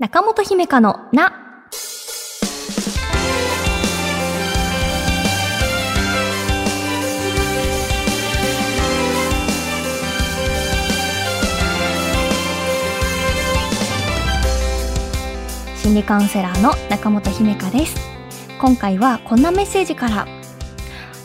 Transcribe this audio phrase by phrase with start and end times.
[0.00, 1.30] 中本姫香のな。
[15.76, 17.94] 心理カウンセラーの中本姫香です。
[18.58, 20.26] 今回はこんなメッセージから。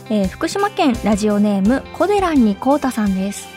[0.10, 3.48] えー福島県ラジオネームコデランにこうたさんです。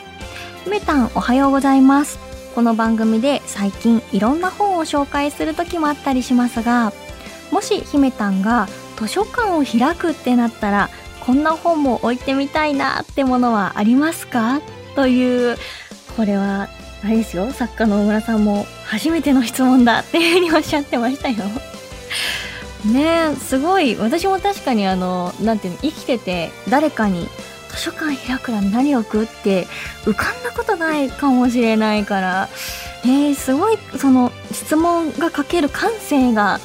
[0.63, 2.28] 姫たんおはようございます。
[2.59, 6.91] この番組で最近いろんな本を紹介する時もあったりしますが、
[7.51, 10.89] もし姫たんが図書館を開くってなったら、
[11.21, 14.59] こんな本も置いてみたいなってものはありますか？
[14.93, 15.57] という、
[16.17, 16.67] これは、
[17.01, 21.37] あれですよ、作家の大村さんも初めての質問だっていうふうにおっしゃってましたよ。
[22.83, 23.95] ね、すごい。
[23.95, 27.29] 私も確かにあの、なんていうの、生きてて誰かに
[27.69, 29.67] 図書館開くら何を置くって
[30.03, 32.49] 浮かんだことないかもしれないから、
[33.03, 36.59] えー、すごい、その質問が書ける感性が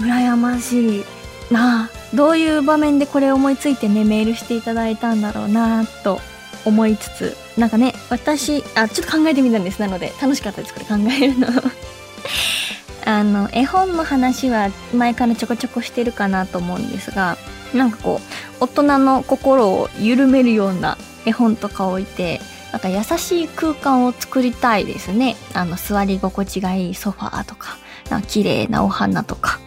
[0.00, 1.04] 羨ましい
[1.50, 6.20] などういう場面でこれ思いついてね、メールしていただいたんだろうなと
[6.64, 9.80] 思いつつ、なんかね、私、あ、ちょっと考えてみたんです。
[9.80, 11.48] なので、楽しかったです、これ考えるの。
[13.04, 17.36] あの、絵本の話は前からちょこちょこしてるかなと思うんですが、
[17.74, 18.20] なんかこ
[18.60, 22.40] う、大人の心を緩めるような絵本とか置いて、
[22.72, 25.36] なんか優しい空間を作りたいですね。
[25.54, 27.78] あの、座り心地がいいソファーとか、
[28.10, 29.60] なんか綺麗なお花とか。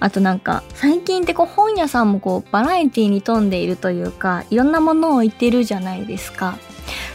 [0.00, 6.58] あとなんか、最近ってこう本屋さんもこうバラエティに富んでいるというか、いろんなものを置いてるじゃないですか。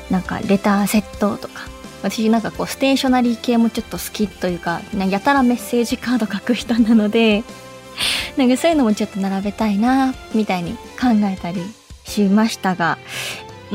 [0.09, 1.67] なんかレターセットとか。
[2.01, 7.43] 私なんかこうステーショナリー系もちょっと好きというか、やたらメッセージカード書く人なので、
[8.37, 11.61] なんかそういうのもちょっと並べたいな、みたいに考えたり
[12.05, 12.97] しましたが、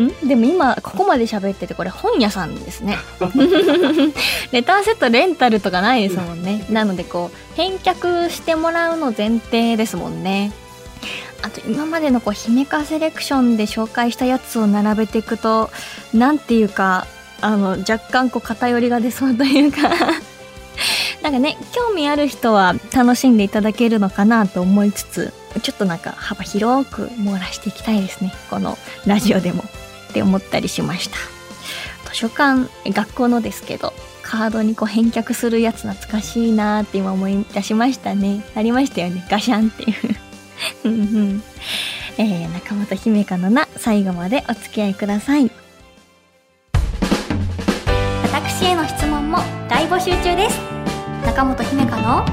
[0.00, 0.26] ん？
[0.26, 2.96] でも今、ここまで喋ってて、これ本屋さんですね。
[4.52, 6.64] レターセットレンタルとかないですもんね。
[6.70, 10.52] なのでこう、返却してもらうの前提ですもんね。
[11.42, 15.70] あと今までのこう、姫カセレクションで紹介したやつを並べていくと、
[16.12, 17.06] なんていうか、
[17.40, 19.90] あの、若干こう偏りが出そうというか、
[21.24, 28.32] なんかね、興味ある人は楽しんでいただけるのかなと思いつつ、ちょっとなんか幅広く網羅していきたいですね。
[28.50, 29.64] このラジオでも。
[30.10, 31.16] って思ったりしました。
[32.08, 33.92] 図書館、学校のですけど、
[34.22, 38.44] カードにこう返却するやつ懐かしいなーって今思い出しましたね。
[38.54, 39.26] ありましたよね。
[39.28, 39.94] ガシャンっていう。
[40.84, 41.42] うんうん
[42.18, 45.50] えー、中本姫香のな、最後までお付き合いください。
[48.32, 50.73] 私への質問も大募集中です。
[51.24, 52.24] 中本姫香の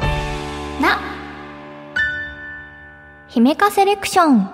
[0.82, 1.00] な、
[3.28, 4.50] 姫香セレクション。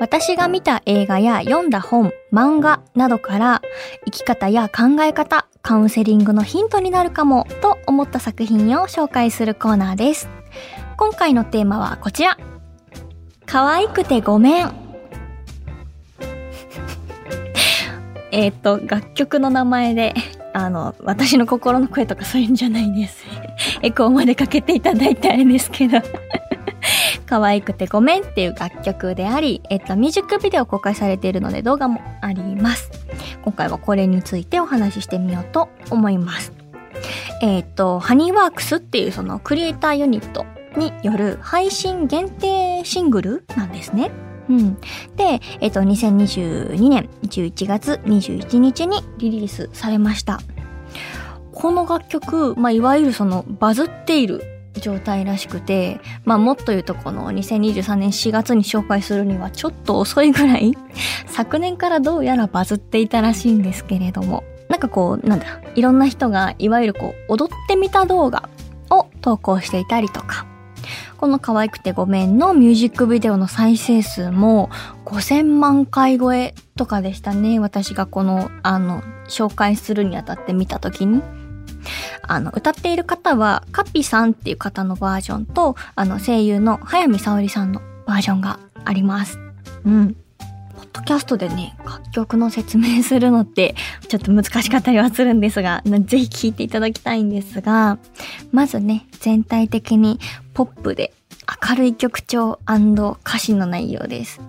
[0.00, 3.62] 私が見た映画や読んだ本、漫画などから
[4.06, 10.28] 生き方や考え方、カウンセリングのヒントになるかもと思った作品を紹介するコーナーです。
[10.96, 12.36] 今回のテーマはこちら。
[13.46, 14.72] 可愛くてごめん。
[18.32, 20.14] えっと、楽曲の名前で、
[20.52, 23.24] あの、私の心の声とかそういうんじゃないです。
[23.82, 25.98] エコーまでかけていただいてあれですけど。
[27.26, 32.90] 可愛くてごめんっていう楽曲であり、えっと、ミュージックビデオ公開されているので動画もあります。
[33.42, 36.52] 今回はこれについてお話ししてみようと思います。
[37.40, 40.44] えっと、ハニーワークスっていうそのクリエイターユニット
[40.76, 44.10] による配信限定シングルなんですね。
[44.50, 44.74] うん。
[45.16, 50.40] で、えっと、2022年11月21日にリリースされました。
[51.52, 54.42] この楽曲、まあ、いわゆるそのバズっている
[54.74, 60.74] 状態らしくて、まあもっと言うとこの2023年4月に紹介するにはちょっと遅いぐらい、
[61.26, 68.48] 昨年からどうやらバズっていたらしいんですけれども、なんかこう、なんだ、いろんな人がいわゆるこう、踊ってみた動画
[68.90, 70.46] を投稿していたりとか、
[71.20, 74.70] この可愛くてごめんのミュージックビデオの再生数も
[75.04, 77.60] 5000万回超えとかでしたね。
[77.60, 81.20] 私がこの、あの、紹介するにあたって見たときに。
[82.22, 89.38] あの、歌っている方は、カピさんっていう方のバージョンと、あの、声優の早見沙織さんのバージョンがあります。
[89.84, 90.16] うん。
[90.92, 93.74] ッドキャストでね、楽曲の説明するのって、
[94.08, 97.98] ちょっと難しかったりはするんですが、ぜひ聴いていただきたいんですが、
[98.52, 100.18] まずね、全体的に
[100.52, 101.12] ポップで
[101.68, 104.40] 明るい曲調歌詞の内容です。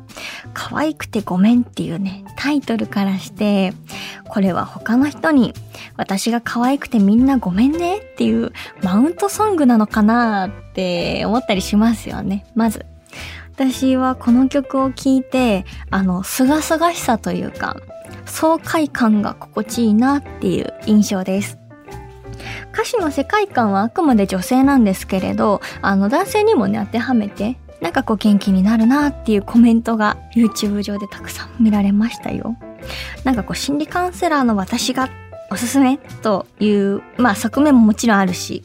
[0.53, 3.73] 可愛くてごめんっていうね、タイトルからして、
[4.27, 5.53] これは他の人に
[5.97, 8.51] 私が可愛くてみんなごめんねっていう
[8.81, 12.45] マウントソングなのかなって思ったりしますよね。
[12.55, 12.85] まず。
[13.61, 17.77] 私はこの曲を聴いて、あの、すがすがしさというか、
[18.25, 21.59] 爽快感が心地いいなっていう印象です。
[22.73, 32.57] 歌詞の世界観はあくまで女性なんですけれど、あの男性にもね、当てはめて、なんかこう元気になるなっていうコメントが YouTube 上でたくさん見られましたよ。
[33.23, 35.07] なんかこう心理カウンセラーの私が
[35.51, 38.63] おすすめという、まあ側面ももちろんあるし、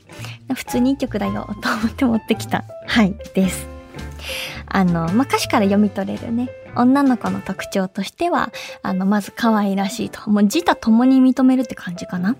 [0.54, 3.75] 普通にいい曲だよと思って持ってきた、はい、です。
[4.76, 8.52] あの、まあ、歌詞から読み取れるね、女の子の特徴としては、
[8.82, 10.28] あの、まず可愛らしいと。
[10.28, 12.36] もう自他共に認めるって感じかな。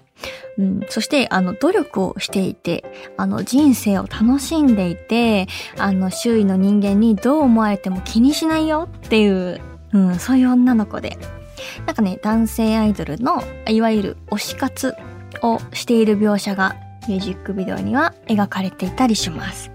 [0.59, 0.81] うん。
[0.91, 2.85] そして、あの、努力をしていて、
[3.17, 5.47] あの、人生を楽しんでいて、
[5.79, 9.63] あの、周囲の人間にどう思われても気にしないよっていう、
[9.95, 11.17] うん、そういう女の子で。
[11.87, 14.95] なんかね、男性アイドルの、いわゆる推し活
[15.41, 16.77] をしている描写が
[17.09, 19.71] ミュージックビデオには描かれていたりします。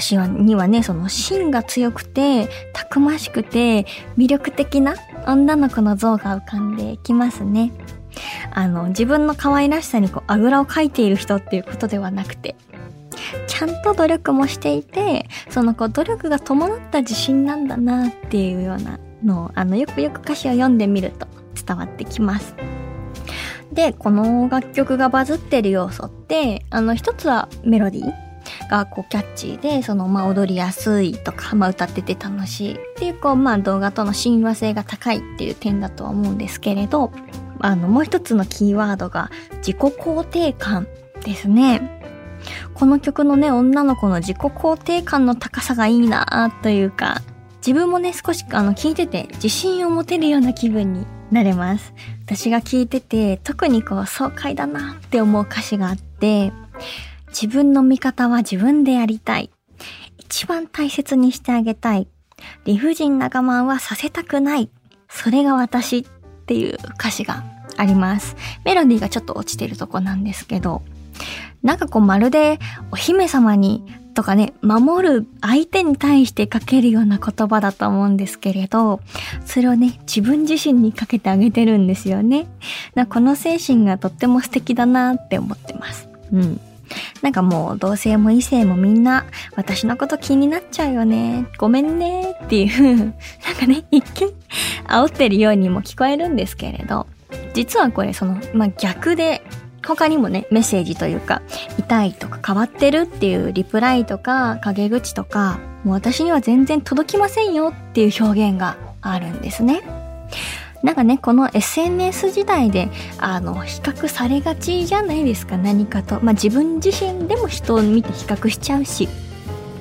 [0.00, 3.86] 私はにはね、その芯が強くて、たくましくて、
[4.18, 4.94] 魅力的な
[5.26, 7.72] 女の子の像が浮かんできますね。
[8.52, 12.56] あの、自分の可愛らしさにこう、あぐらをかいている人っていうことではなくて、
[13.46, 21.26] ちゃんと努力もしていて、そのこう、努力が伴った自信なんだなっていうようなのを、あの、よくよく歌詞を読んでみると
[21.66, 22.54] 伝わってきます。
[23.72, 28.25] で、この楽曲がバズってる要素って、あの、一つはメロディー
[28.70, 37.12] がこうキャッチーで、そのまあ踊りやすいとか、まあ歌ってて楽しいっていうこうまあ動画との親和性が高いっていう点だとは思うんですけれど、
[37.60, 40.86] あのもう一つのキーワードが自己肯定感
[41.24, 41.92] ですね。
[42.74, 47.22] この曲のね、女の子の自己肯定感の高さがいいなというか、
[47.66, 51.92] 自分もね、少しあの聞いてて自信を持てるような気分になれます。
[52.24, 56.52] 私が聞いてて特にこう爽快だなって思う歌詞があって、
[57.38, 59.50] 自分の味方は自分でやりたい。
[60.16, 62.08] 一番大切にしてあげたい。
[62.64, 64.70] 理不尽な我慢はさせたくない。
[65.10, 66.04] それが私っ
[66.46, 67.44] ていう歌詞が
[67.76, 68.36] あります。
[68.64, 70.80] メロディーがちょっと落ちてるとこなんですけど、
[71.62, 72.58] なんかこうまるで
[72.90, 73.84] お姫様に
[74.14, 79.00] とかね、守る相手に対してかけるような言葉だと思うんですけれど、
[79.44, 82.46] それをね、自分自身にかけてあげてるんですよね。
[83.10, 86.08] この精神がとっても素敵だなって思ってます。
[86.32, 86.60] うん。
[87.22, 89.24] なんかもう同性も異性もみんな
[89.56, 91.46] 私のこと気になっちゃうよね。
[91.58, 93.12] ごめんねっていうなん
[93.58, 94.28] かね、一見
[94.88, 97.06] 煽ってるようにも聞こえるんですけれど、
[97.54, 99.42] 実はこれその、まあ、逆で
[99.86, 101.42] 他にもね、メッセージというか、
[101.78, 109.82] 痛いとか変わってるっていうリプライとか陰口とか、もう私には全然届きませんよっていう表現があるんですね。
[110.86, 112.88] なんかね、この SNS 時代で、
[113.18, 116.20] あの、比較されがちじゃないですか、何かと。
[116.22, 119.08] まあ、自分自身でも人を見て比較しちゃうし。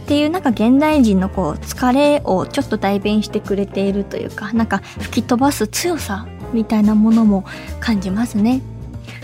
[0.03, 7.45] っていうなんか現代人のこう疲れをちょっと代弁してくれているというか、なんか吹き飛ばす強さみたいなものも
[7.79, 8.63] 感じますね。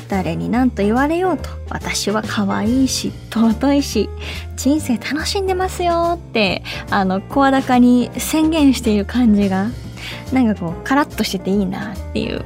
[0.08, 4.08] 誰に何と言われようと、私は可愛いし、尊いし、
[4.56, 6.62] 人生楽しんでますよって、
[6.92, 9.70] あの、声高に宣言している感じが
[10.34, 12.44] なんかこう、カラッとしてていいなっていう。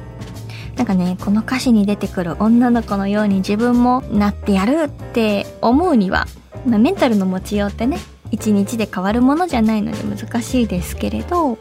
[0.76, 6.26] なんかね、この歌詞に出てくる女の子のように自分もなってやるって思うには、
[6.66, 7.98] まあ、メンタルの持ちようってね、
[8.30, 11.58] 一日で変わるものじゃないので難しいですけれど、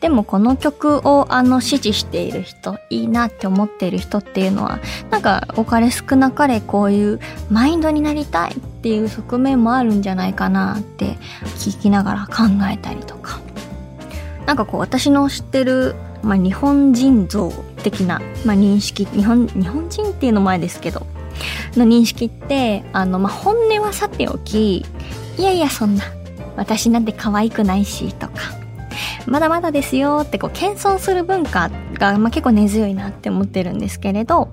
[0.00, 7.20] でもこの曲をあの支持している人、いいなって思っている人っていうのは、なんかおかれ少なかれこういう
[7.50, 11.16] マインドになりたいっていう側面もあるんじゃないかなって
[11.56, 13.43] 聞きながら考えたりとか。
[14.46, 17.50] なんかこう私の知ってる、まあ、日本人像
[17.82, 21.06] 的な、まあ、認識日本日本人っていうの前ですけど
[21.76, 24.84] の認識ってあの、まあ、本音はさておき
[25.38, 26.04] いやいやそんな
[26.56, 28.34] 私なんて可愛くないしとか
[29.26, 34.48] まだまだですよってこう謙遜する文化が、まあ、結構根強いなって思ってるんですけれど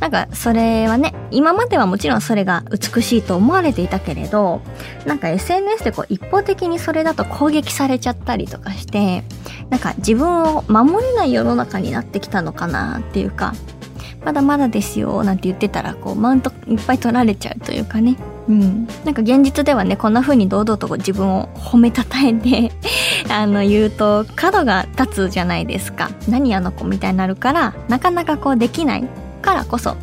[0.00, 4.60] なんかそれはね、今まではもちろんそれが美しいと思われていたけれど、
[5.06, 9.24] なんか SNS でこう一方的にそれだと攻撃されちゃったりとかして、
[9.68, 13.54] なんか自分を守れない世の中になってきたのかなっていうか、
[14.24, 18.16] まだまだですよなんて言ってたらこうマウントいっぱい取られちゃうというかね。
[18.48, 18.86] うん。
[19.04, 22.72] なんか現実ではね、こんな風に堂々と自分を褒めたたえて
[23.30, 26.10] あの、言うと角が立つじゃないですか。
[26.28, 29.04] 何あの子みたいになるから、なかなかこうできない
[29.40, 29.96] からこそ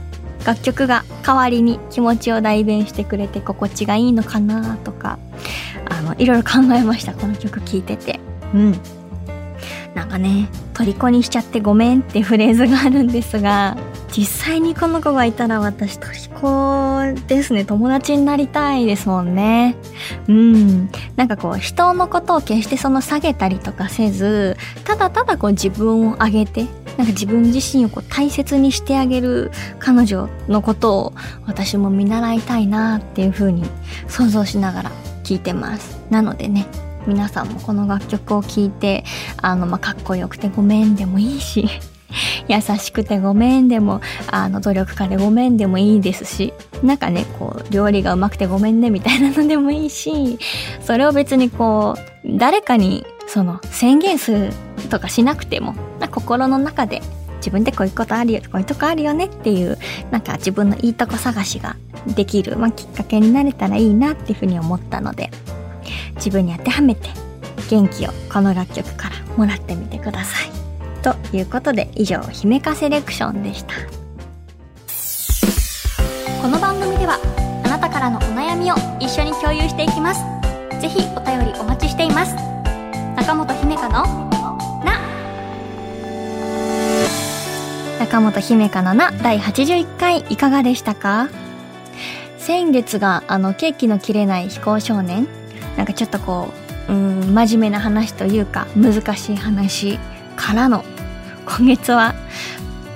[0.46, 5.20] 楽曲が代わりに気持ちを代弁してくれて心地がいいのかなとか
[5.90, 8.20] あのいろいろ考えましたこの曲聴いてて。
[8.54, 8.80] うん。
[9.94, 13.76] なんかね虜にしちゃってごめんってフレーズがあるんですが
[14.16, 17.66] 実際にこの子がいたら私虜ですね。
[17.66, 19.76] 友達になりたいですもんね。
[20.28, 20.90] うん。
[21.16, 26.68] なんかこう人のことを決してその下げたりとかせずただただこう自分を上げて
[26.98, 31.14] なんか自分自身をこう大切にしてあげる彼女のことを
[31.46, 33.64] 私も見習いたいなっていう風に
[34.08, 34.92] 想像しながら
[35.24, 36.00] 聴いてます。
[36.10, 36.66] なのでね
[37.06, 39.06] 皆さんもこの楽曲を聴いて
[39.42, 41.70] あの、ま、かっこよくてごめんでもいいし
[42.48, 50.38] 優しくてごめんでもあの努力家でごめんでもいいですしなんかねこう料理がうまくてごめんねみたいなのでもいいし
[50.82, 54.54] それを別にこう誰かにその宣言する
[54.88, 55.76] とかしなくても
[56.12, 57.02] 心の中で
[57.38, 59.78] 自分でこういうことあるよこういうとこあるよねっていう
[60.12, 61.76] なんか自分のいいとこ探しが
[62.08, 65.30] できる、まあ、きっかけになれたらいいなっていうふうに思ったので
[66.16, 67.10] 自分に当てはめて
[67.70, 70.52] 元気をこの楽曲からもらってみてください。
[71.02, 73.74] ということで以上姫かセレクションでした。
[76.42, 77.20] この番組では
[77.66, 80.22] あなたからのお悩みを一緒に共有していきます。
[80.82, 82.36] ぜひお便りお待ちしています。
[83.16, 84.27] 中本姫香の
[88.00, 91.30] 中本姫香のな第81回いかがでしたか？
[92.38, 95.28] 先月があのケーキの切れない非行少年。
[95.76, 96.54] なんかちょっとこ
[96.90, 100.00] ううん真面目な話というか難しい話
[100.36, 100.84] からの
[101.46, 102.16] 今月は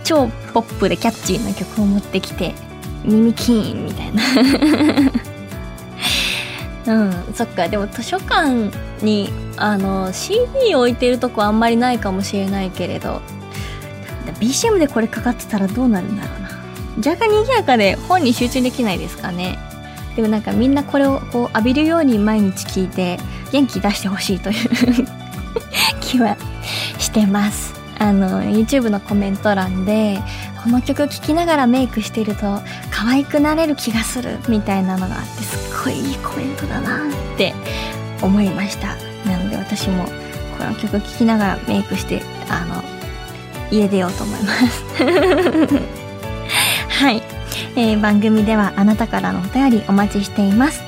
[0.03, 2.53] 超ポップでキャッチーな曲を持ってきて
[3.03, 4.23] 耳キーンみたいな。
[6.93, 7.67] うんそっか。
[7.67, 8.71] でも図書館
[9.03, 13.21] にあの CD 置いてるとこあんまりないかもしれないけれど。
[14.41, 16.49] BCM でこれかかってたらどうなるんだろうな。
[16.97, 19.57] 若干賑やかで本に集中できないですかね。
[20.15, 23.17] でもなんかみんなこれをこう浴びるように毎日聞いて
[23.51, 24.67] 元気出してほしいという
[26.01, 26.35] 気は
[26.97, 27.73] してます。
[27.97, 30.19] あの YouTube のコメント欄で
[30.63, 32.59] この曲聴きながらメイクしてると
[32.91, 37.53] 可愛くなれる気がするみたいなのがあってすっごいいいコメントだなって
[38.21, 38.95] 思いました。
[39.25, 40.05] なので私も
[40.57, 43.00] この曲聴きながらメイクしてあの
[43.71, 44.85] 家出ようと思います。
[47.01, 47.23] はい、
[47.75, 50.83] えー、番組ではあなたからのお便りお待ちしています。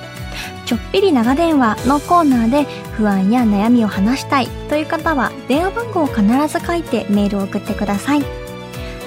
[0.66, 8.24] ちょっぴり長電話のコーナーで不安や悩みを話したいという方は電話番号を必ず書いてメールを送ってください。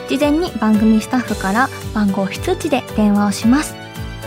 [0.09, 3.75] 事前に番組スタッフから番号非通知で電話をします。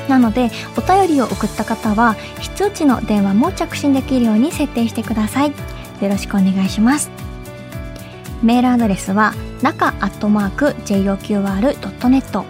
[0.08, 5.50] なのでお便りを送った方は非通知の電話も着信できるように設定してください。
[5.50, 7.28] よろしくお願いします。
[8.41, 12.46] メールアドレスは中アットマーク JOQR.net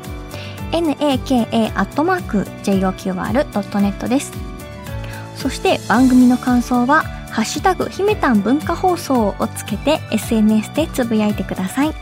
[0.72, 4.31] naka アットマーク JOQR.net です。
[5.36, 11.93] そして番組の感想は「ハッシュタグひめたん文化放送」をつけて SNS でつぶやいてください。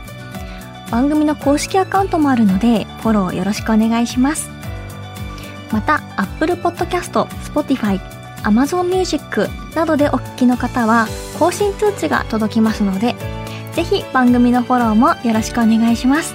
[0.91, 4.49] 番組の公式アカウントもあるのでフォローよろしくお願いします。
[5.71, 7.99] また Apple Podcast、Spotify、
[8.43, 13.15] Amazon Music などでお聞きの方は更新通知が届きますので
[13.77, 16.33] ぜひ番組のフォローもよろしくお願いします。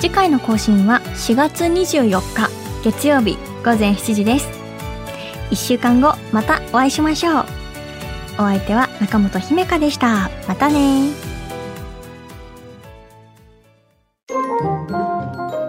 [0.00, 2.50] 次回の更新は4月24日
[2.82, 4.48] 月曜日午前7時です。
[5.52, 7.44] 1週間後またお会いしましょう。
[8.32, 10.28] お相手は中本姫香でした。
[10.48, 11.10] またね。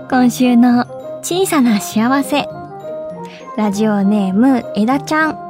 [0.10, 0.88] 今週の
[1.22, 2.48] 小さな幸せ。
[3.58, 5.47] ラジオネーム枝ちゃん。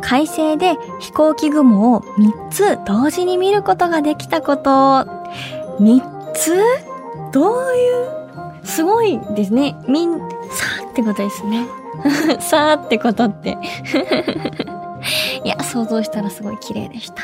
[0.00, 4.70] 快晴で飛行機雲を3つ同時に見ることができたこと。
[5.80, 6.54] 3つ？
[7.32, 7.90] どうい
[8.62, 8.66] う？
[8.66, 9.76] すごいですね。
[9.88, 10.24] みん、さ
[10.90, 11.66] ってことですね。
[12.40, 13.58] さーってことって
[15.44, 17.22] いや、想像したらすごい綺麗でした。